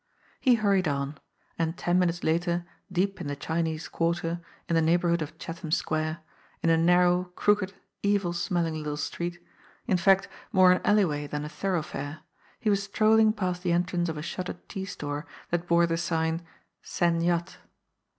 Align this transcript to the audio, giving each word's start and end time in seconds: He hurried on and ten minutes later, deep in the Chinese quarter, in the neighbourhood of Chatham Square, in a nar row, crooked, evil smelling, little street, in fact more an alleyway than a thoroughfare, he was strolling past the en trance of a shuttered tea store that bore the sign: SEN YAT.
He 0.39 0.55
hurried 0.55 0.87
on 0.87 1.19
and 1.59 1.77
ten 1.77 1.99
minutes 1.99 2.23
later, 2.23 2.65
deep 2.91 3.21
in 3.21 3.27
the 3.27 3.35
Chinese 3.35 3.87
quarter, 3.87 4.41
in 4.67 4.73
the 4.73 4.81
neighbourhood 4.81 5.21
of 5.21 5.37
Chatham 5.37 5.69
Square, 5.69 6.21
in 6.63 6.71
a 6.71 6.75
nar 6.77 7.03
row, 7.03 7.31
crooked, 7.35 7.75
evil 8.01 8.33
smelling, 8.33 8.73
little 8.73 8.97
street, 8.97 9.37
in 9.85 9.97
fact 9.97 10.27
more 10.51 10.71
an 10.71 10.81
alleyway 10.83 11.27
than 11.27 11.45
a 11.45 11.49
thoroughfare, 11.49 12.21
he 12.59 12.71
was 12.71 12.81
strolling 12.81 13.31
past 13.31 13.61
the 13.61 13.71
en 13.73 13.83
trance 13.83 14.09
of 14.09 14.17
a 14.17 14.23
shuttered 14.23 14.67
tea 14.67 14.85
store 14.85 15.27
that 15.51 15.67
bore 15.67 15.85
the 15.85 15.97
sign: 15.97 16.41
SEN 16.81 17.21
YAT. 17.21 17.57